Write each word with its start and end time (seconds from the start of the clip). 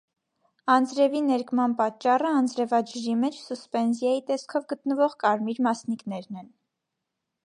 Անձրևի 0.75 1.19
ներկման 1.25 1.75
պատճառը 1.81 2.31
անձրևաջրի 2.39 3.13
մեջ 3.25 3.37
սուսպենզիայի 3.41 4.23
տեսքով 4.31 4.65
գտնվող 4.73 5.13
կարմիր 5.25 5.61
մասնիկներն 5.67 6.41
էին։ 6.43 6.49